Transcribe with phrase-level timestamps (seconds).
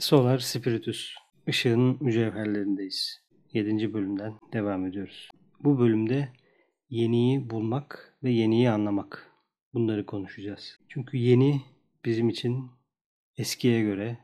[0.00, 1.14] Solar Spiritus,
[1.46, 3.20] Işığın Mücevherlerindeyiz.
[3.52, 3.94] 7.
[3.94, 5.28] bölümden devam ediyoruz.
[5.64, 6.28] Bu bölümde
[6.90, 9.32] yeniyi bulmak ve yeniyi anlamak.
[9.74, 10.78] Bunları konuşacağız.
[10.88, 11.60] Çünkü yeni
[12.04, 12.70] bizim için
[13.36, 14.18] eskiye göre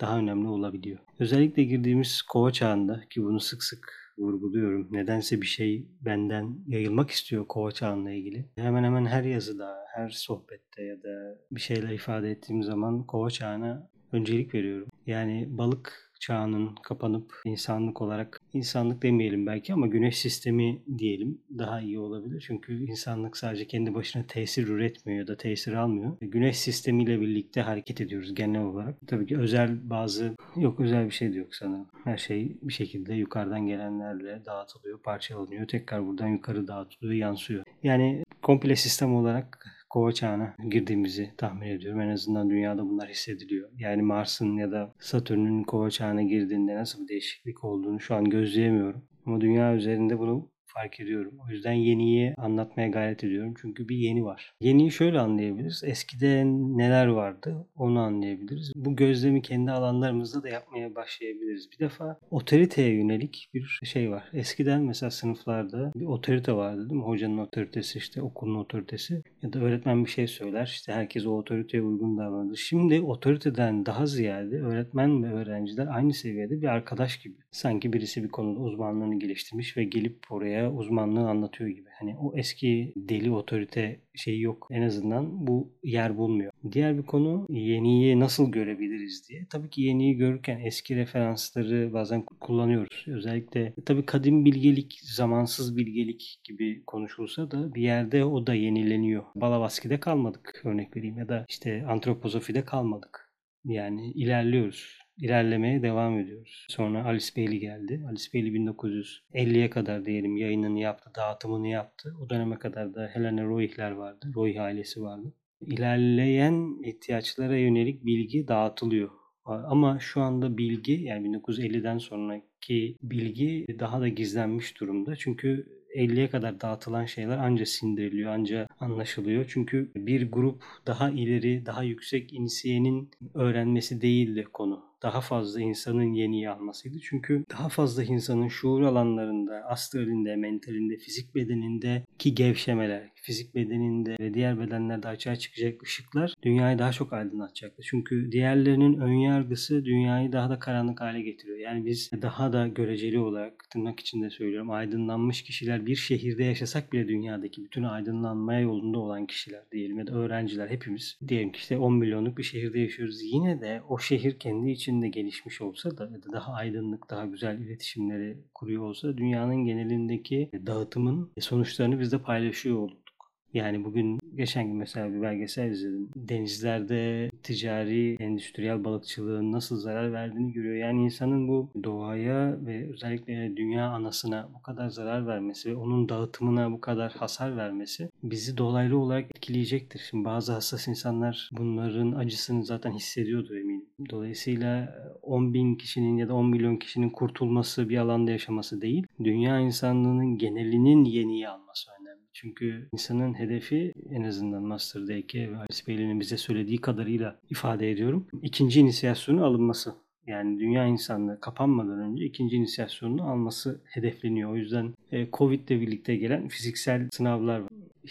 [0.00, 0.98] daha önemli olabiliyor.
[1.18, 4.88] Özellikle girdiğimiz kova çağında ki bunu sık sık vurguluyorum.
[4.90, 8.48] Nedense bir şey benden yayılmak istiyor kova çağınla ilgili.
[8.56, 13.95] Hemen hemen her yazıda, her sohbette ya da bir şeyler ifade ettiğim zaman kova çağına
[14.12, 14.88] öncelik veriyorum.
[15.06, 21.98] Yani balık çağının kapanıp insanlık olarak insanlık demeyelim belki ama güneş sistemi diyelim daha iyi
[21.98, 22.44] olabilir.
[22.46, 26.16] Çünkü insanlık sadece kendi başına tesir üretmiyor ya da tesir almıyor.
[26.20, 28.94] Güneş sistemiyle birlikte hareket ediyoruz genel olarak.
[29.06, 31.86] Tabii ki özel bazı yok özel bir şey de yok sanırım.
[32.04, 35.68] Her şey bir şekilde yukarıdan gelenlerle dağıtılıyor, parçalanıyor.
[35.68, 37.64] Tekrar buradan yukarı dağıtılıyor, yansıyor.
[37.82, 42.00] Yani komple sistem olarak kova çağına girdiğimizi tahmin ediyorum.
[42.00, 43.70] En azından dünyada bunlar hissediliyor.
[43.78, 49.04] Yani Mars'ın ya da Satürn'ün kova çağına girdiğinde nasıl bir değişiklik olduğunu şu an gözleyemiyorum.
[49.26, 51.34] Ama dünya üzerinde bunu fark ediyorum.
[51.46, 53.54] O yüzden yeniyi anlatmaya gayret ediyorum.
[53.60, 54.54] Çünkü bir yeni var.
[54.60, 55.82] Yeniyi şöyle anlayabiliriz.
[55.84, 56.44] Eskide
[56.78, 58.72] neler vardı onu anlayabiliriz.
[58.76, 61.68] Bu gözlemi kendi alanlarımızda da yapmaya başlayabiliriz.
[61.72, 64.24] Bir defa otoriteye yönelik bir şey var.
[64.32, 67.06] Eskiden mesela sınıflarda bir otorite vardı değil mi?
[67.06, 70.66] Hocanın otoritesi işte okulun otoritesi ya da öğretmen bir şey söyler.
[70.66, 72.56] İşte herkes o otoriteye uygun davranır.
[72.56, 77.36] Şimdi otoriteden daha ziyade öğretmen ve öğrenciler aynı seviyede bir arkadaş gibi.
[77.50, 81.88] Sanki birisi bir konuda uzmanlığını geliştirmiş ve gelip oraya uzmanlığı anlatıyor gibi.
[81.98, 84.68] Hani o eski deli otorite şeyi yok.
[84.70, 86.52] En azından bu yer bulmuyor.
[86.72, 89.46] Diğer bir konu yeniyi nasıl görebiliriz diye.
[89.50, 93.04] Tabii ki yeniyi görürken eski referansları bazen kullanıyoruz.
[93.08, 99.24] Özellikle tabii kadim bilgelik, zamansız bilgelik gibi konuşulsa da bir yerde o da yenileniyor.
[99.34, 103.32] Balavaski'de kalmadık örnek vereyim ya da işte antroposofide kalmadık.
[103.64, 106.66] Yani ilerliyoruz ilerlemeye devam ediyoruz.
[106.70, 108.04] Sonra Alice Bailey geldi.
[108.08, 112.14] Alice Bailey 1950'ye kadar diyelim yayınını yaptı, dağıtımını yaptı.
[112.22, 114.30] O döneme kadar da Helena Roih'ler vardı.
[114.34, 115.32] Roih ailesi vardı.
[115.60, 119.10] İlerleyen ihtiyaçlara yönelik bilgi dağıtılıyor.
[119.44, 125.16] Ama şu anda bilgi yani 1950'den sonraki bilgi daha da gizlenmiş durumda.
[125.16, 129.44] Çünkü 50'ye kadar dağıtılan şeyler anca sindiriliyor, anca anlaşılıyor.
[129.48, 136.50] Çünkü bir grup daha ileri, daha yüksek inisiyenin öğrenmesi değildi konu daha fazla insanın yeniyi
[136.50, 136.98] almasıydı.
[137.02, 144.34] Çünkü daha fazla insanın şuur alanlarında, astralinde, mentalinde, fizik bedeninde ki gevşemeler, fizik bedeninde ve
[144.34, 147.86] diğer bedenlerde açığa çıkacak ışıklar dünyayı daha çok aydınlatacaktır.
[147.90, 151.58] Çünkü diğerlerinin ön yargısı dünyayı daha da karanlık hale getiriyor.
[151.58, 157.08] Yani biz daha da göreceli olarak tırnak içinde söylüyorum aydınlanmış kişiler bir şehirde yaşasak bile
[157.08, 161.94] dünyadaki bütün aydınlanmaya yolunda olan kişiler diyelim ya da öğrenciler hepimiz diyelim ki işte 10
[161.94, 163.22] milyonluk bir şehirde yaşıyoruz.
[163.22, 167.58] Yine de o şehir kendi içinde gelişmiş olsa da ya da daha aydınlık, daha güzel
[167.58, 173.06] iletişimleri kuruyor olsa dünyanın genelindeki dağıtımın sonuçlarını biz de paylaşıyor olduk.
[173.56, 176.08] Yani bugün geçen gün mesela bir belgesel izledim.
[176.16, 180.74] Denizlerde ticari, endüstriyel balıkçılığın nasıl zarar verdiğini görüyor.
[180.74, 186.72] Yani insanın bu doğaya ve özellikle dünya anasına bu kadar zarar vermesi ve onun dağıtımına
[186.72, 190.06] bu kadar hasar vermesi bizi dolaylı olarak etkileyecektir.
[190.10, 193.86] Şimdi bazı hassas insanlar bunların acısını zaten hissediyordur eminim.
[194.10, 199.60] Dolayısıyla 10 bin kişinin ya da 10 milyon kişinin kurtulması bir alanda yaşaması değil, dünya
[199.60, 202.05] insanlığının genelinin yeniyi alması önemli.
[202.40, 208.26] Çünkü insanın hedefi en azından Master DK ve Alice Bailey'nin bize söylediği kadarıyla ifade ediyorum.
[208.42, 209.94] İkinci inisiyasyonu alınması.
[210.26, 214.50] Yani dünya insanlığı kapanmadan önce ikinci inisiyasyonunu alması hedefleniyor.
[214.50, 217.62] O yüzden e, Covid ile birlikte gelen fiziksel sınavlar.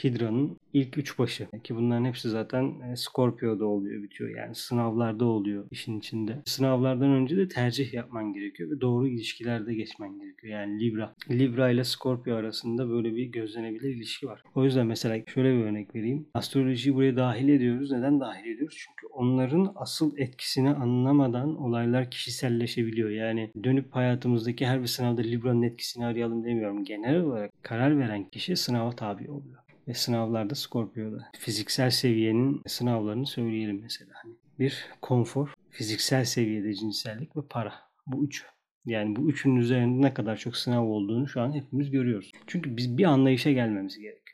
[0.04, 1.48] Hydra'nın ilk üç başı.
[1.64, 4.30] Ki bunların hepsi zaten e, Scorpio'da oluyor, bitiyor.
[4.38, 6.42] Yani sınavlarda oluyor işin içinde.
[6.46, 10.54] Sınavlardan önce de tercih yapman gerekiyor ve doğru ilişkilerde geçmen gerekiyor.
[10.54, 11.16] Yani Libra.
[11.30, 14.44] Libra ile Scorpio arasında böyle bir gözlenebilir ilişki var.
[14.56, 16.28] O yüzden mesela şöyle bir örnek vereyim.
[16.34, 17.92] Astrolojiyi buraya dahil ediyoruz.
[17.92, 18.76] Neden dahil ediyoruz?
[18.78, 23.10] Çünkü onların asıl etkisini anlamadan olaylar kişiselleşebiliyor.
[23.10, 26.84] Yani dönüp hayatımızdaki her bir sınavda Libra'nın etkisini arayalım demiyorum.
[26.84, 31.32] Genel olarak karar veren kişi sınava tabi oluyor ve sınavlarda Scorpio'da.
[31.40, 34.12] Fiziksel seviyenin sınavlarını söyleyelim mesela.
[34.14, 37.74] Hani bir konfor, fiziksel seviyede cinsellik ve para.
[38.08, 38.46] Bu üç.
[38.86, 42.32] Yani bu üçün üzerinde ne kadar çok sınav olduğunu şu an hepimiz görüyoruz.
[42.48, 44.25] Çünkü biz bir anlayışa gelmemiz gerekiyor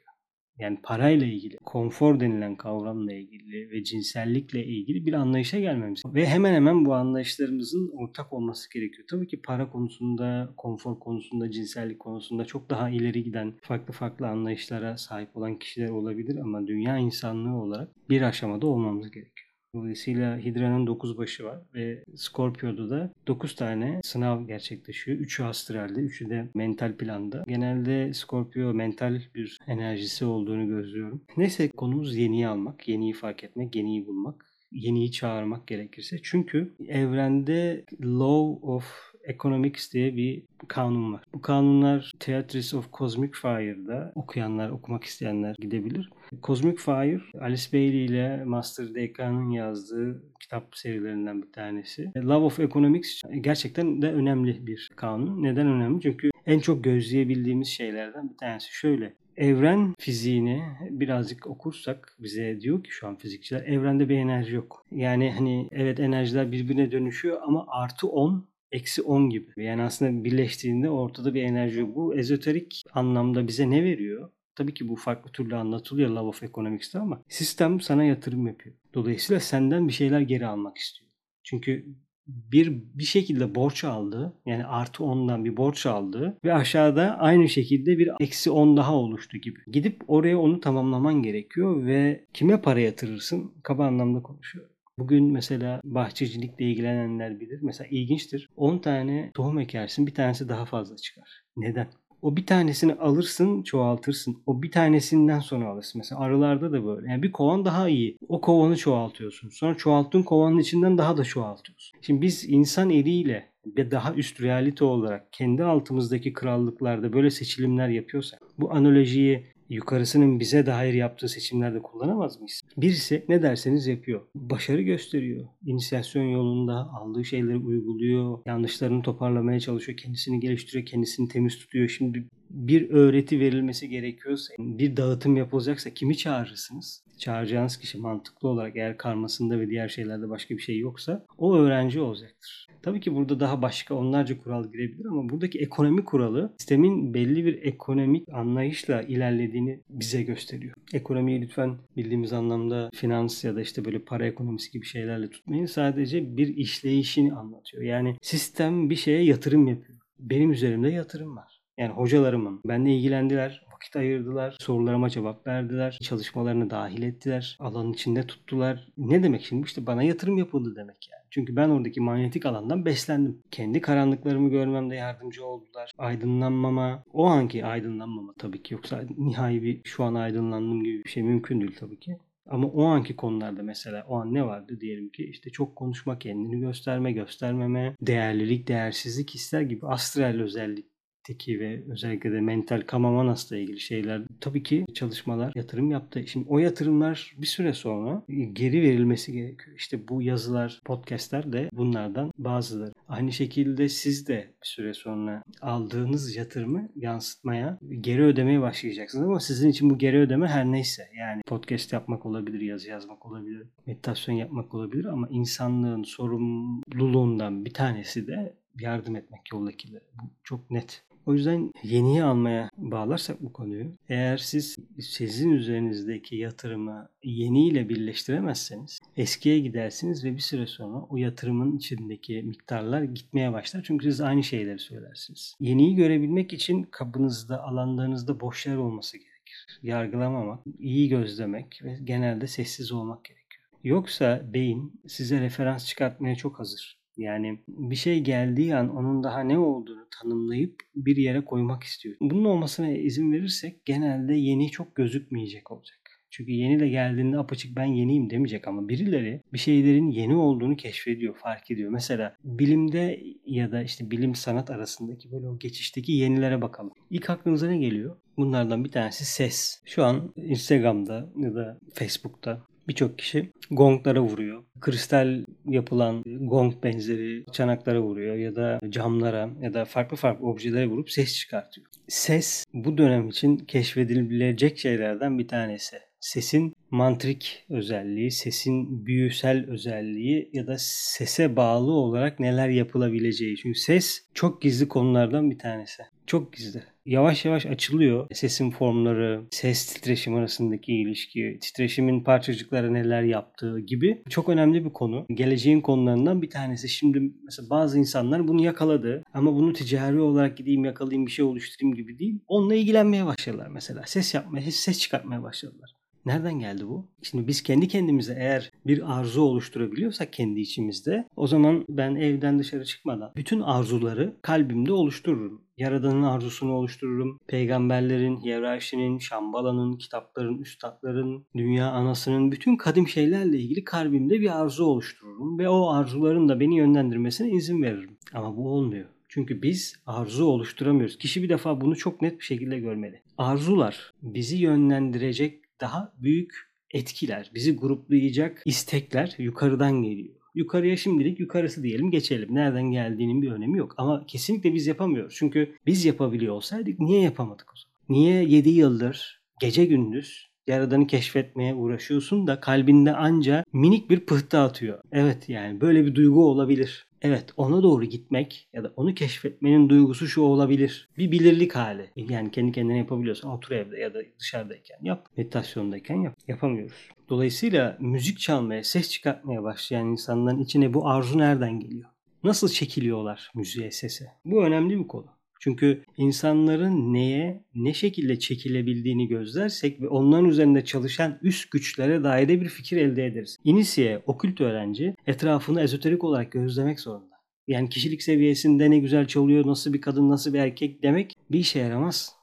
[0.60, 6.04] yani parayla ilgili, konfor denilen kavramla ilgili ve cinsellikle ilgili bir anlayışa gelmemiz.
[6.06, 9.08] Ve hemen hemen bu anlayışlarımızın ortak olması gerekiyor.
[9.12, 14.98] Tabii ki para konusunda, konfor konusunda, cinsellik konusunda çok daha ileri giden farklı farklı anlayışlara
[14.98, 19.51] sahip olan kişiler olabilir ama dünya insanlığı olarak bir aşamada olmamız gerekiyor.
[19.76, 25.20] Dolayısıyla Hidra'nın 9 başı var ve Scorpio'da da 9 tane sınav gerçekleşiyor.
[25.20, 27.44] 3'ü astralde, 3'ü de mental planda.
[27.48, 31.22] Genelde Scorpio mental bir enerjisi olduğunu gözlüyorum.
[31.38, 36.18] Neyse konumuz yeniyi almak, yeniyi fark etmek, yeniyi bulmak yeniyi çağırmak gerekirse.
[36.24, 41.24] Çünkü evrende law of Economics diye bir kanun var.
[41.34, 46.10] Bu kanunlar Theatris of Cosmic Fire'da okuyanlar, okumak isteyenler gidebilir.
[46.44, 52.12] Cosmic Fire, Alice Bailey ile Master Deka'nın yazdığı kitap serilerinden bir tanesi.
[52.18, 55.44] Love of Economics gerçekten de önemli bir kanun.
[55.44, 56.02] Neden önemli?
[56.02, 59.14] Çünkü en çok gözleyebildiğimiz şeylerden bir tanesi şöyle.
[59.38, 64.86] Evren fiziğini birazcık okursak bize diyor ki şu an fizikçiler evrende bir enerji yok.
[64.92, 69.64] Yani hani evet enerjiler birbirine dönüşüyor ama artı 10 eksi 10 gibi.
[69.64, 71.96] Yani aslında birleştiğinde ortada bir enerji.
[71.96, 74.32] Bu ezoterik anlamda bize ne veriyor?
[74.56, 78.76] Tabii ki bu farklı türlü anlatılıyor Love of Economics'te ama sistem sana yatırım yapıyor.
[78.94, 81.12] Dolayısıyla senden bir şeyler geri almak istiyor.
[81.44, 81.86] Çünkü
[82.28, 84.34] bir bir şekilde borç aldı.
[84.46, 89.38] Yani artı 10'dan bir borç aldı ve aşağıda aynı şekilde bir eksi 10 daha oluştu
[89.38, 89.60] gibi.
[89.68, 93.52] Gidip oraya onu tamamlaman gerekiyor ve kime para yatırırsın?
[93.64, 94.72] Kaba anlamda konuşuyorum.
[95.00, 97.60] Bugün mesela bahçecilikle ilgilenenler bilir.
[97.62, 98.50] Mesela ilginçtir.
[98.56, 101.42] 10 tane tohum ekersin bir tanesi daha fazla çıkar.
[101.58, 101.88] Neden?
[102.22, 104.44] O bir tanesini alırsın, çoğaltırsın.
[104.46, 106.00] O bir tanesinden sonra alırsın.
[106.00, 107.10] Mesela arılarda da böyle.
[107.12, 108.18] Yani bir kovan daha iyi.
[108.28, 109.50] O kovanı çoğaltıyorsun.
[109.50, 112.00] Sonra çoğalttığın kovanın içinden daha da çoğaltıyorsun.
[112.02, 118.42] Şimdi biz insan eliyle ve daha üst realite olarak kendi altımızdaki krallıklarda böyle seçilimler yapıyorsak
[118.58, 122.62] bu analojiyi yukarısının bize dair yaptığı seçimlerde kullanamaz mıyız?
[122.78, 124.22] Birisi ne derseniz yapıyor.
[124.36, 125.46] Başarı gösteriyor.
[125.66, 128.40] İnisiyasyon yolunda aldığı şeyleri uyguluyor.
[128.46, 129.98] Yanlışlarını toparlamaya çalışıyor.
[129.98, 130.86] Kendisini geliştiriyor.
[130.86, 131.90] Kendisini temiz tutuyor.
[131.90, 137.04] Şimdi bir öğreti verilmesi gerekiyorsa, bir dağıtım yapılacaksa kimi çağırırsınız?
[137.22, 142.02] Çağıracağınız kişi mantıklı olarak eğer karmasında ve diğer şeylerde başka bir şey yoksa o öğrenci
[142.02, 142.68] olacaktır.
[142.82, 147.64] Tabii ki burada daha başka onlarca kural girebilir ama buradaki ekonomi kuralı sistemin belli bir
[147.64, 150.74] ekonomik anlayışla ilerlediğini bize gösteriyor.
[150.94, 155.66] Ekonomiyi lütfen bildiğimiz anlamda finans ya da işte böyle para ekonomisi gibi şeylerle tutmayın.
[155.66, 157.84] Sadece bir işleyişini anlatıyor.
[157.84, 160.00] Yani sistem bir şeye yatırım yapıyor.
[160.20, 161.51] Benim üzerimde yatırım var.
[161.82, 168.88] Yani hocalarımın benimle ilgilendiler, vakit ayırdılar, sorularıma cevap verdiler, çalışmalarını dahil ettiler, alanın içinde tuttular.
[168.98, 169.66] Ne demek şimdi?
[169.66, 171.22] İşte bana yatırım yapıldı demek yani.
[171.30, 173.44] Çünkü ben oradaki manyetik alandan beslendim.
[173.52, 175.92] Kendi karanlıklarımı görmemde yardımcı oldular.
[175.98, 181.24] Aydınlanmama, o anki aydınlanmama tabii ki yoksa nihai bir şu an aydınlandım gibi bir şey
[181.24, 182.18] mümkün değil tabii ki.
[182.50, 186.60] Ama o anki konularda mesela o an ne vardı diyelim ki işte çok konuşma, kendini
[186.60, 190.91] gösterme, göstermeme, değerlilik, değersizlik hisler gibi astral özellik
[191.24, 196.28] teki ve özellikle de mental kamamanasla ilgili şeyler tabii ki çalışmalar yatırım yaptı.
[196.28, 198.24] Şimdi o yatırımlar bir süre sonra
[198.54, 199.78] geri verilmesi gerekiyor.
[199.78, 202.94] İşte bu yazılar, podcastler de bunlardan bazıları.
[203.08, 209.70] Aynı şekilde siz de bir süre sonra aldığınız yatırımı yansıtmaya, geri ödemeye başlayacaksınız ama sizin
[209.70, 211.08] için bu geri ödeme her neyse.
[211.18, 218.28] Yani podcast yapmak olabilir, yazı yazmak olabilir, meditasyon yapmak olabilir ama insanlığın sorumluluğundan bir tanesi
[218.28, 220.04] de yardım etmek yoldakilere.
[220.22, 221.04] Bu çok net.
[221.32, 229.60] O yüzden yeniyi almaya bağlarsak bu konuyu eğer siz sizin üzerinizdeki yatırımı yeniyle birleştiremezseniz eskiye
[229.60, 233.84] gidersiniz ve bir süre sonra o yatırımın içindeki miktarlar gitmeye başlar.
[233.84, 235.56] Çünkü siz aynı şeyleri söylersiniz.
[235.60, 239.80] Yeniyi görebilmek için kabınızda, alanlarınızda boş yer olması gerekir.
[239.84, 243.64] Yargılamamak, iyi gözlemek ve genelde sessiz olmak gerekiyor.
[243.84, 247.01] Yoksa beyin size referans çıkartmaya çok hazır.
[247.18, 252.16] Yani bir şey geldiği an onun daha ne olduğunu tanımlayıp bir yere koymak istiyor.
[252.22, 256.02] Bunun olmasına izin verirsek genelde yeni çok gözükmeyecek olacak.
[256.32, 261.36] Çünkü yeni de geldiğinde apaçık ben yeniyim demeyecek ama birileri bir şeylerin yeni olduğunu keşfediyor,
[261.36, 261.90] fark ediyor.
[261.90, 266.92] Mesela bilimde ya da işte bilim sanat arasındaki böyle o geçişteki yenilere bakalım.
[267.10, 268.18] İlk aklınıza ne geliyor?
[268.38, 269.82] Bunlardan bir tanesi ses.
[269.86, 274.64] Şu an Instagram'da ya da Facebook'ta birçok kişi gonglara vuruyor.
[274.82, 281.12] Kristal yapılan gong benzeri çanaklara vuruyor ya da camlara ya da farklı farklı objelere vurup
[281.12, 281.88] ses çıkartıyor.
[282.08, 285.98] Ses bu dönem için keşfedilebilecek şeylerden bir tanesi.
[286.20, 293.56] Sesin mantrik özelliği, sesin büyüsel özelliği ya da sese bağlı olarak neler yapılabileceği.
[293.58, 296.04] Çünkü ses çok gizli konulardan bir tanesi.
[296.32, 296.84] Çok gizli.
[297.06, 298.28] Yavaş yavaş açılıyor.
[298.34, 305.26] Sesin formları, ses titreşim arasındaki ilişki, titreşimin parçacıklara neler yaptığı gibi çok önemli bir konu.
[305.34, 306.90] Geleceğin konularından bir tanesi.
[306.90, 311.96] Şimdi mesela bazı insanlar bunu yakaladı ama bunu ticari olarak gideyim yakalayayım bir şey oluşturayım
[311.96, 312.40] gibi değil.
[312.48, 314.04] Onunla ilgilenmeye başladılar mesela.
[314.06, 315.96] Ses yapmaya, ses çıkartmaya başladılar.
[316.26, 317.08] Nereden geldi bu?
[317.24, 322.86] Şimdi biz kendi kendimize eğer bir arzu oluşturabiliyorsak kendi içimizde o zaman ben evden dışarı
[322.86, 325.62] çıkmadan bütün arzuları kalbimde oluştururum.
[325.82, 327.40] Yaradanın arzusunu oluştururum.
[327.48, 335.60] Peygamberlerin, hiyerarşinin, Şambala'nın, kitapların, üstadların, dünya anasının bütün kadim şeylerle ilgili kalbimde bir arzu oluştururum
[335.60, 338.18] ve o arzuların da beni yönlendirmesine izin veririm.
[338.34, 339.06] Ama bu olmuyor.
[339.30, 341.18] Çünkü biz arzu oluşturamıyoruz.
[341.18, 343.22] Kişi bir defa bunu çok net bir şekilde görmeli.
[343.38, 350.41] Arzular bizi yönlendirecek daha büyük etkiler, bizi gruplayacak istekler yukarıdan geliyor.
[350.56, 352.56] Yukarıya şimdilik yukarısı diyelim geçelim.
[352.56, 353.94] Nereden geldiğinin bir önemi yok.
[353.98, 355.36] Ama kesinlikle biz yapamıyoruz.
[355.38, 357.92] Çünkü biz yapabiliyor olsaydık niye yapamadık o zaman?
[358.10, 365.00] Niye 7 yıldır gece gündüz Yaradan'ı keşfetmeye uğraşıyorsun da kalbinde anca minik bir pıhtı atıyor.
[365.12, 367.08] Evet yani böyle bir duygu olabilir.
[367.22, 371.10] Evet ona doğru gitmek ya da onu keşfetmenin duygusu şu olabilir.
[371.18, 372.10] Bir bilirlik hali.
[372.16, 375.28] Yani kendi kendine yapabiliyorsan otur evde ya da dışarıdayken yap.
[375.38, 376.36] Meditasyondayken yap.
[376.48, 377.10] Yapamıyoruz.
[377.30, 382.10] Dolayısıyla müzik çalmaya, ses çıkartmaya başlayan insanların içine bu arzu nereden geliyor?
[382.44, 384.26] Nasıl çekiliyorlar müziğe, sese?
[384.46, 385.28] Bu önemli bir konu.
[385.64, 392.70] Çünkü insanların neye, ne şekilde çekilebildiğini gözlersek ve onların üzerinde çalışan üst güçlere dair bir
[392.70, 393.58] fikir elde ederiz.
[393.64, 397.36] İnisiye, okült öğrenci etrafını ezoterik olarak gözlemek zorunda.
[397.68, 401.80] Yani kişilik seviyesinde ne güzel çalıyor, nasıl bir kadın, nasıl bir erkek demek bir işe
[401.80, 402.36] yaramaz.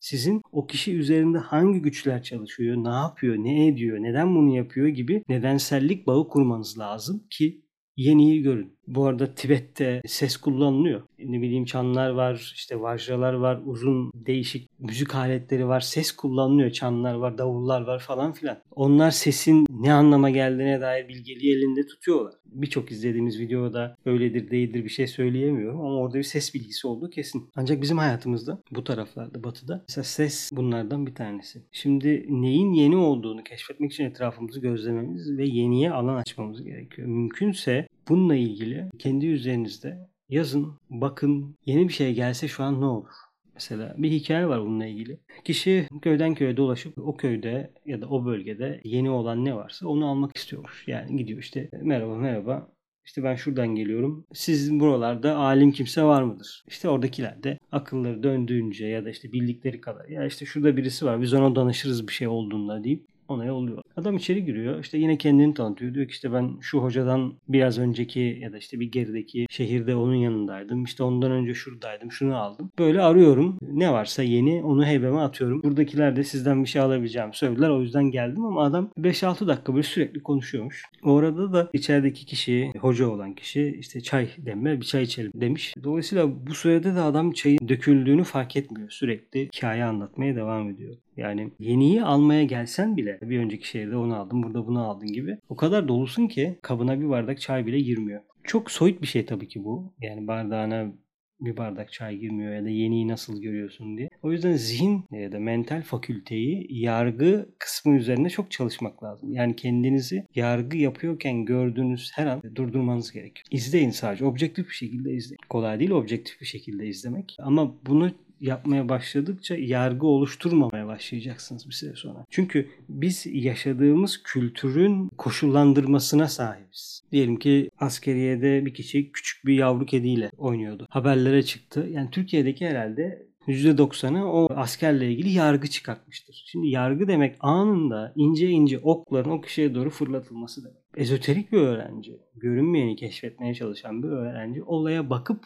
[0.00, 5.24] Sizin o kişi üzerinde hangi güçler çalışıyor, ne yapıyor, ne ediyor, neden bunu yapıyor gibi
[5.28, 7.62] nedensellik bağı kurmanız lazım ki
[7.96, 8.77] yeniyi görün.
[8.88, 11.02] Bu arada Tibet'te ses kullanılıyor.
[11.18, 16.70] Ne bileyim çanlar var, işte vajralar var, uzun değişik müzik aletleri var, ses kullanılıyor.
[16.70, 18.58] Çanlar var, davullar var falan filan.
[18.70, 22.34] Onlar sesin ne anlama geldiğine dair bilgeliği elinde tutuyorlar.
[22.46, 27.50] Birçok izlediğimiz videoda öyledir değildir bir şey söyleyemiyorum ama orada bir ses bilgisi olduğu kesin.
[27.56, 31.62] Ancak bizim hayatımızda bu taraflarda batıda mesela ses bunlardan bir tanesi.
[31.72, 37.08] Şimdi neyin yeni olduğunu keşfetmek için etrafımızı gözlememiz ve yeniye alan açmamız gerekiyor.
[37.08, 43.14] Mümkünse bununla ilgili kendi üzerinizde yazın, bakın yeni bir şey gelse şu an ne olur?
[43.54, 45.20] Mesela bir hikaye var bununla ilgili.
[45.44, 50.08] Kişi köyden köye dolaşıp o köyde ya da o bölgede yeni olan ne varsa onu
[50.08, 50.84] almak istiyormuş.
[50.88, 52.68] Yani gidiyor işte merhaba merhaba
[53.04, 54.26] işte ben şuradan geliyorum.
[54.32, 56.64] Sizin buralarda alim kimse var mıdır?
[56.68, 61.22] İşte oradakiler de akılları döndüğünce ya da işte bildikleri kadar ya işte şurada birisi var
[61.22, 63.82] biz ona danışırız bir şey olduğunda deyip ona yolluyor.
[63.98, 64.80] Adam içeri giriyor.
[64.80, 65.94] İşte yine kendini tanıtıyor.
[65.94, 70.14] Diyor ki işte ben şu hocadan biraz önceki ya da işte bir gerideki şehirde onun
[70.14, 70.84] yanındaydım.
[70.84, 72.12] İşte ondan önce şuradaydım.
[72.12, 72.70] Şunu aldım.
[72.78, 73.58] Böyle arıyorum.
[73.62, 75.62] Ne varsa yeni onu heybeme atıyorum.
[75.62, 77.70] Buradakiler de sizden bir şey alabileceğim söylediler.
[77.70, 80.84] O yüzden geldim ama adam 5-6 dakika böyle sürekli konuşuyormuş.
[81.04, 85.74] O arada da içerideki kişi, hoca olan kişi işte çay demme bir çay içelim demiş.
[85.84, 88.90] Dolayısıyla bu sürede de adam çayın döküldüğünü fark etmiyor.
[88.90, 90.96] Sürekli hikaye anlatmaya devam ediyor.
[91.18, 95.38] Yani yeniyi almaya gelsen bile bir önceki şehirde onu aldım burada bunu aldın gibi.
[95.48, 98.20] O kadar dolusun ki kabına bir bardak çay bile girmiyor.
[98.44, 99.94] Çok soyut bir şey tabii ki bu.
[100.00, 100.92] Yani bardağına
[101.40, 104.08] bir bardak çay girmiyor ya da yeniyi nasıl görüyorsun diye.
[104.22, 109.32] O yüzden zihin ya da mental fakülteyi yargı kısmı üzerinde çok çalışmak lazım.
[109.32, 113.46] Yani kendinizi yargı yapıyorken gördüğünüz her an durdurmanız gerekiyor.
[113.50, 114.24] İzleyin sadece.
[114.24, 115.38] Objektif bir şekilde izleyin.
[115.48, 117.36] Kolay değil objektif bir şekilde izlemek.
[117.38, 118.10] Ama bunu
[118.40, 122.24] yapmaya başladıkça yargı oluşturmamaya başlayacaksınız bir süre sonra.
[122.30, 127.02] Çünkü biz yaşadığımız kültürün koşullandırmasına sahibiz.
[127.12, 130.86] Diyelim ki askeriyede bir kişi küçük bir yavru kediyle oynuyordu.
[130.90, 131.88] Haberlere çıktı.
[131.92, 136.44] Yani Türkiye'deki herhalde %90'ı o askerle ilgili yargı çıkartmıştır.
[136.46, 140.82] Şimdi yargı demek anında ince ince okların o kişiye doğru fırlatılması demek.
[140.96, 145.44] Ezoterik bir öğrenci, görünmeyeni keşfetmeye çalışan bir öğrenci olaya bakıp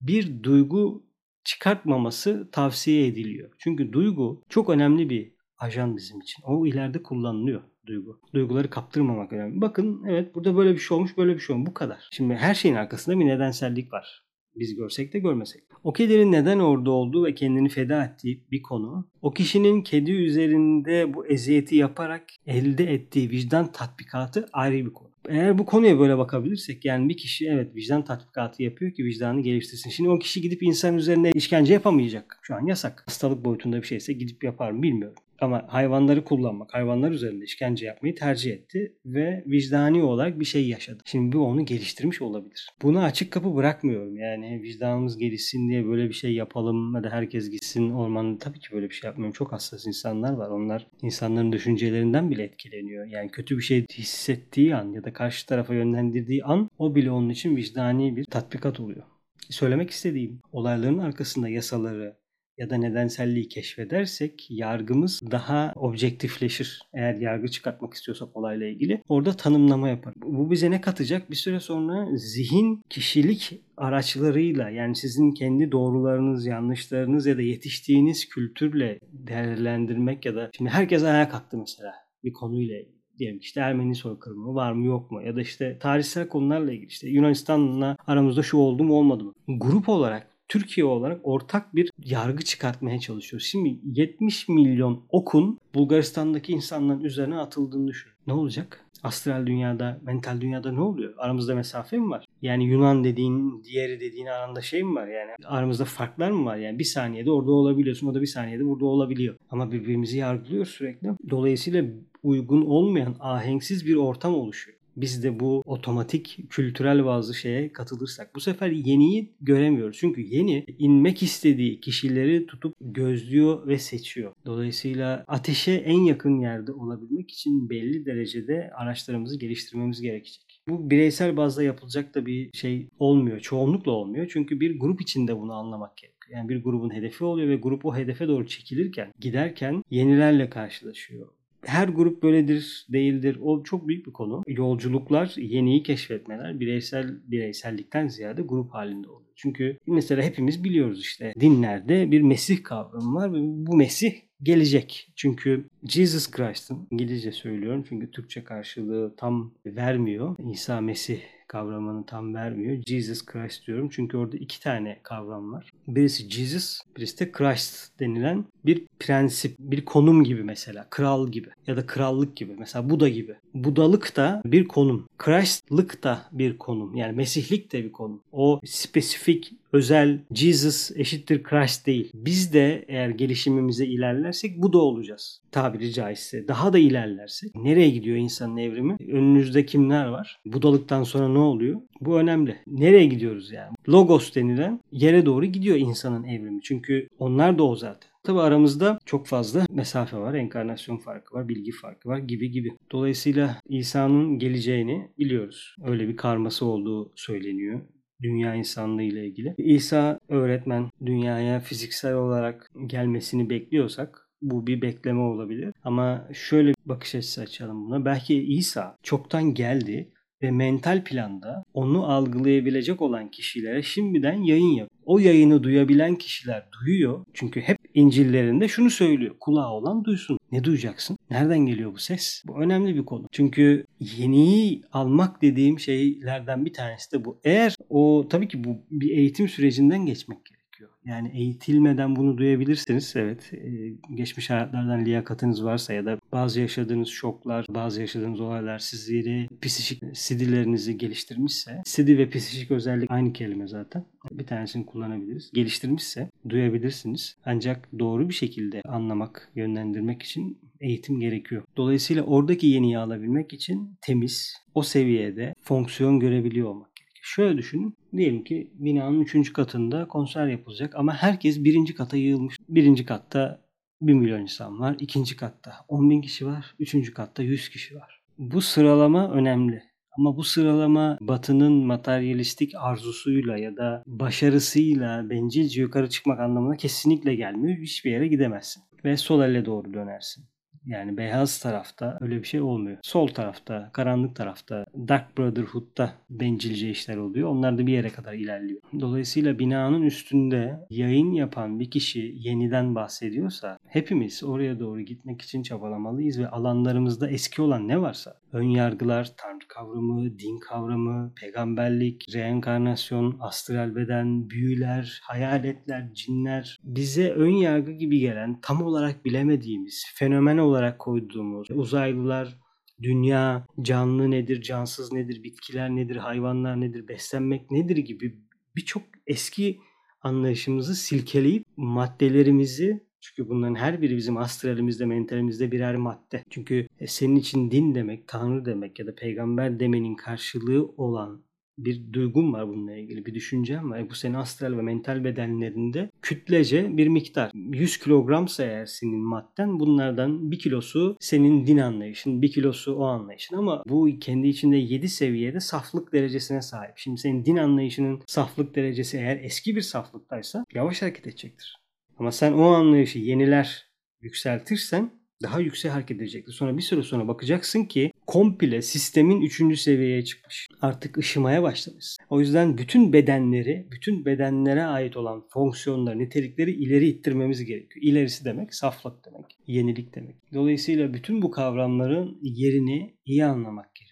[0.00, 1.07] bir duygu
[1.48, 3.50] çıkartmaması tavsiye ediliyor.
[3.58, 6.42] Çünkü duygu çok önemli bir ajan bizim için.
[6.46, 8.20] O ileride kullanılıyor duygu.
[8.34, 9.60] Duyguları kaptırmamak önemli.
[9.60, 12.08] Bakın evet burada böyle bir şey olmuş böyle bir şey olmuş bu kadar.
[12.12, 14.24] Şimdi her şeyin arkasında bir nedensellik var.
[14.56, 15.62] Biz görsek de görmesek.
[15.84, 19.10] O kedinin neden orada olduğu ve kendini feda ettiği bir konu.
[19.22, 25.07] O kişinin kedi üzerinde bu eziyeti yaparak elde ettiği vicdan tatbikatı ayrı bir konu.
[25.28, 29.90] Eğer bu konuya böyle bakabilirsek yani bir kişi evet vicdan tatbikatı yapıyor ki vicdanı geliştirsin.
[29.90, 32.38] Şimdi o kişi gidip insan üzerine işkence yapamayacak.
[32.42, 33.02] Şu an yasak.
[33.06, 35.16] Hastalık boyutunda bir şeyse gidip yapar mı bilmiyorum.
[35.40, 41.02] Ama hayvanları kullanmak, hayvanlar üzerinde işkence yapmayı tercih etti ve vicdani olarak bir şey yaşadı.
[41.04, 42.68] Şimdi bu onu geliştirmiş olabilir.
[42.82, 44.16] Buna açık kapı bırakmıyorum.
[44.16, 48.38] Yani vicdanımız gelişsin diye böyle bir şey yapalım ya da herkes gitsin ormanda.
[48.38, 49.32] Tabii ki böyle bir şey yapmıyorum.
[49.32, 50.50] Çok hassas insanlar var.
[50.50, 53.06] Onlar insanların düşüncelerinden bile etkileniyor.
[53.06, 57.28] Yani kötü bir şey hissettiği an ya da karşı tarafa yönlendirdiği an o bile onun
[57.28, 59.02] için vicdani bir tatbikat oluyor.
[59.50, 62.16] Söylemek istediğim olayların arkasında yasaları,
[62.58, 66.82] ya da nedenselliği keşfedersek yargımız daha objektifleşir.
[66.94, 70.14] Eğer yargı çıkartmak istiyorsak olayla ilgili orada tanımlama yapar.
[70.16, 71.30] Bu bize ne katacak?
[71.30, 78.98] Bir süre sonra zihin kişilik araçlarıyla yani sizin kendi doğrularınız, yanlışlarınız ya da yetiştiğiniz kültürle
[79.12, 81.92] değerlendirmek ya da şimdi herkes ayağa kalktı mesela
[82.24, 86.28] bir konuyla ilgili diyelim işte Ermeni soykırımı var mı yok mu ya da işte tarihsel
[86.28, 89.32] konularla ilgili işte Yunanistan'la aramızda şu oldu mu olmadı mı?
[89.48, 93.46] Grup olarak Türkiye olarak ortak bir yargı çıkartmaya çalışıyoruz.
[93.46, 98.12] Şimdi 70 milyon okun Bulgaristan'daki insanların üzerine atıldığını düşün.
[98.26, 98.84] Ne olacak?
[99.02, 101.14] Astral dünyada, mental dünyada ne oluyor?
[101.18, 102.24] Aramızda mesafe mi var?
[102.42, 105.06] Yani Yunan dediğin, diğeri dediğin aranda şey mi var?
[105.06, 106.56] Yani aramızda farklar mı var?
[106.56, 109.36] Yani bir saniyede orada olabiliyorsun, o da bir saniyede burada olabiliyor.
[109.50, 111.08] Ama birbirimizi yargılıyor sürekli.
[111.30, 111.84] Dolayısıyla
[112.22, 118.40] uygun olmayan, ahenksiz bir ortam oluşuyor biz de bu otomatik kültürel bazı şeye katılırsak bu
[118.40, 119.96] sefer yeniyi göremiyoruz.
[120.00, 124.32] Çünkü yeni inmek istediği kişileri tutup gözlüyor ve seçiyor.
[124.46, 130.62] Dolayısıyla ateşe en yakın yerde olabilmek için belli derecede araçlarımızı geliştirmemiz gerekecek.
[130.68, 133.40] Bu bireysel bazda yapılacak da bir şey olmuyor.
[133.40, 134.30] Çoğunlukla olmuyor.
[134.32, 136.18] Çünkü bir grup içinde bunu anlamak gerekiyor.
[136.38, 141.28] Yani bir grubun hedefi oluyor ve grup o hedefe doğru çekilirken, giderken yenilerle karşılaşıyor
[141.68, 143.38] her grup böyledir, değildir.
[143.42, 144.42] O çok büyük bir konu.
[144.46, 149.28] Yolculuklar, yeniyi keşfetmeler bireysel bireysellikten ziyade grup halinde oluyor.
[149.36, 155.12] Çünkü mesela hepimiz biliyoruz işte dinlerde bir Mesih kavramı var ve bu Mesih gelecek.
[155.16, 160.36] Çünkü Jesus Christ'ın İngilizce söylüyorum çünkü Türkçe karşılığı tam vermiyor.
[160.52, 162.82] İsa Mesih kavramını tam vermiyor.
[162.86, 165.72] Jesus Christ diyorum çünkü orada iki tane kavram var.
[165.88, 170.86] Birisi Jesus, birisi de Christ denilen bir prensip, bir konum gibi mesela.
[170.90, 172.52] Kral gibi ya da krallık gibi.
[172.58, 173.34] Mesela Buda gibi.
[173.54, 175.06] Budalık da bir konum.
[175.18, 176.96] Christlık da bir konum.
[176.96, 178.20] Yani Mesihlik de bir konum.
[178.32, 182.10] O spesifik özel Jesus eşittir Christ değil.
[182.14, 185.40] Biz de eğer gelişimimize ilerlersek bu da olacağız.
[185.50, 186.48] Tabiri caizse.
[186.48, 187.54] Daha da ilerlersek.
[187.54, 188.96] Nereye gidiyor insanın evrimi?
[189.08, 190.40] Önünüzde kimler var?
[190.46, 191.80] Budalıktan sonra ne oluyor?
[192.00, 192.56] Bu önemli.
[192.66, 193.74] Nereye gidiyoruz yani?
[193.88, 196.62] Logos denilen yere doğru gidiyor insanın evrimi.
[196.62, 198.10] Çünkü onlar da o zaten.
[198.22, 202.68] Tabi aramızda çok fazla mesafe var, enkarnasyon farkı var, bilgi farkı var gibi gibi.
[202.92, 205.76] Dolayısıyla İsa'nın geleceğini biliyoruz.
[205.84, 207.80] Öyle bir karması olduğu söyleniyor
[208.22, 209.54] dünya insanlığı ile ilgili.
[209.58, 215.74] İsa öğretmen dünyaya fiziksel olarak gelmesini bekliyorsak bu bir bekleme olabilir.
[215.84, 218.04] Ama şöyle bir bakış açısı açalım buna.
[218.04, 224.88] Belki İsa çoktan geldi ve mental planda onu algılayabilecek olan kişilere şimdiden yayın yap.
[225.04, 227.24] O yayını duyabilen kişiler duyuyor.
[227.34, 229.34] Çünkü hep İncillerinde şunu söylüyor.
[229.40, 230.38] Kulağı olan duysun.
[230.52, 231.18] Ne duyacaksın?
[231.30, 232.42] Nereden geliyor bu ses?
[232.46, 233.26] Bu önemli bir konu.
[233.32, 237.40] Çünkü yeniyi almak dediğim şeylerden bir tanesi de bu.
[237.44, 240.90] Eğer o tabii ki bu bir eğitim sürecinden geçmek gerekiyor gerekiyor.
[241.04, 243.12] Yani eğitilmeden bunu duyabilirsiniz.
[243.16, 243.68] Evet e,
[244.14, 250.98] geçmiş hayatlardan liyakatınız varsa ya da bazı yaşadığınız şoklar, bazı yaşadığınız olaylar sizleri psikik sidilerinizi
[250.98, 254.04] geliştirmişse, sidi ve psikik özellik aynı kelime zaten.
[254.30, 255.50] Bir tanesini kullanabiliriz.
[255.54, 257.36] Geliştirmişse duyabilirsiniz.
[257.44, 261.62] Ancak doğru bir şekilde anlamak, yönlendirmek için eğitim gerekiyor.
[261.76, 266.87] Dolayısıyla oradaki yeniyi alabilmek için temiz, o seviyede fonksiyon görebiliyor olmak
[267.34, 267.96] Şöyle düşünün.
[268.16, 269.52] Diyelim ki binanın 3.
[269.52, 272.56] katında konser yapılacak ama herkes birinci kata yığılmış.
[272.68, 273.60] Birinci katta
[274.02, 274.96] 1 milyon insan var.
[274.98, 276.74] ikinci katta 10 bin kişi var.
[276.78, 278.22] Üçüncü katta 100 kişi var.
[278.38, 279.82] Bu sıralama önemli.
[280.18, 287.78] Ama bu sıralama batının materyalistik arzusuyla ya da başarısıyla bencilce yukarı çıkmak anlamına kesinlikle gelmiyor.
[287.78, 288.82] Hiçbir yere gidemezsin.
[289.04, 290.44] Ve sol elle doğru dönersin.
[290.88, 292.98] Yani beyaz tarafta öyle bir şey olmuyor.
[293.02, 297.48] Sol tarafta, karanlık tarafta, Dark Brotherhood'da bencilce işler oluyor.
[297.48, 298.80] Onlar da bir yere kadar ilerliyor.
[299.00, 306.38] Dolayısıyla binanın üstünde yayın yapan bir kişi yeniden bahsediyorsa hepimiz oraya doğru gitmek için çabalamalıyız
[306.38, 313.96] ve alanlarımızda eski olan ne varsa ön yargılar, tanrı kavramı, din kavramı, peygamberlik, reenkarnasyon, astral
[313.96, 321.68] beden, büyüler, hayaletler, cinler bize ön yargı gibi gelen tam olarak bilemediğimiz fenomen olarak koyduğumuz
[321.70, 322.58] uzaylılar,
[323.02, 328.38] dünya, canlı nedir, cansız nedir, bitkiler nedir, hayvanlar nedir, beslenmek nedir gibi
[328.76, 329.78] birçok eski
[330.22, 336.44] anlayışımızı silkeleyip maddelerimizi çünkü bunların her biri bizim astralimizde, mentalimizde birer madde.
[336.50, 341.42] Çünkü e, senin için din demek, tanrı demek ya da peygamber demenin karşılığı olan
[341.78, 343.26] bir duygum var bununla ilgili.
[343.26, 344.10] Bir düşüncem var.
[344.10, 347.50] Bu senin astral ve mental bedenlerinde kütlece bir miktar.
[347.54, 353.56] 100 kilogramsa eğer senin madden bunlardan bir kilosu senin din anlayışın, bir kilosu o anlayışın
[353.56, 356.92] ama bu kendi içinde 7 seviyede saflık derecesine sahip.
[356.96, 361.76] Şimdi senin din anlayışının saflık derecesi eğer eski bir saflıktaysa yavaş hareket edecektir.
[362.18, 363.88] Ama sen o anlayışı yeniler
[364.20, 366.52] yükseltirsen daha yüksek hareket edecektir.
[366.52, 370.68] Sonra bir süre sonra bakacaksın ki komple sistemin üçüncü seviyeye çıkmış.
[370.82, 372.16] Artık ışımaya başlamış.
[372.30, 378.06] O yüzden bütün bedenleri, bütün bedenlere ait olan fonksiyonları, nitelikleri ileri ittirmemiz gerekiyor.
[378.06, 380.36] İlerisi demek saflık demek, yenilik demek.
[380.54, 384.07] Dolayısıyla bütün bu kavramların yerini iyi anlamak gerekiyor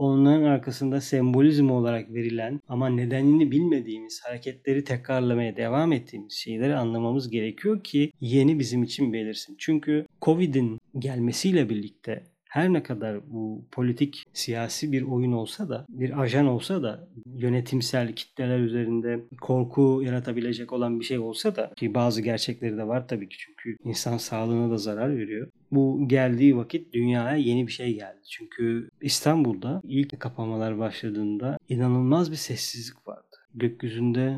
[0.00, 7.84] onların arkasında sembolizm olarak verilen ama nedenini bilmediğimiz hareketleri tekrarlamaya devam ettiğimiz şeyleri anlamamız gerekiyor
[7.84, 9.56] ki yeni bizim için belirsin.
[9.58, 16.20] Çünkü Covid'in gelmesiyle birlikte her ne kadar bu politik siyasi bir oyun olsa da bir
[16.20, 22.22] ajan olsa da yönetimsel kitleler üzerinde korku yaratabilecek olan bir şey olsa da ki bazı
[22.22, 25.48] gerçekleri de var tabii ki çünkü insan sağlığına da zarar veriyor.
[25.72, 28.20] Bu geldiği vakit dünyaya yeni bir şey geldi.
[28.30, 33.36] Çünkü İstanbul'da ilk kapamalar başladığında inanılmaz bir sessizlik vardı.
[33.54, 34.36] Gökyüzünde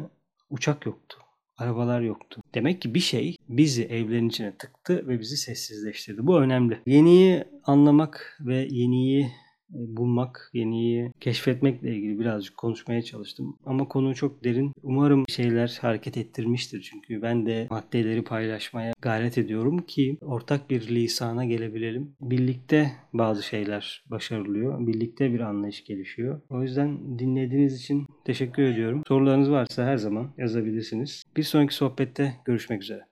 [0.50, 1.18] uçak yoktu.
[1.62, 2.42] Arabalar yoktu.
[2.54, 6.26] Demek ki bir şey bizi evlerin içine tıktı ve bizi sessizleştirdi.
[6.26, 6.78] Bu önemli.
[6.86, 9.30] Yeniyi anlamak ve yeniyi
[9.72, 13.56] bulmak, yeniyi keşfetmekle ilgili birazcık konuşmaya çalıştım.
[13.66, 14.72] Ama konu çok derin.
[14.82, 16.88] Umarım şeyler hareket ettirmiştir.
[16.90, 22.14] Çünkü ben de maddeleri paylaşmaya gayret ediyorum ki ortak bir lisana gelebilelim.
[22.20, 24.86] Birlikte bazı şeyler başarılıyor.
[24.86, 26.40] Birlikte bir anlayış gelişiyor.
[26.50, 29.02] O yüzden dinlediğiniz için teşekkür ediyorum.
[29.08, 31.22] Sorularınız varsa her zaman yazabilirsiniz.
[31.36, 33.11] Bir sonraki sohbette görüşmek üzere.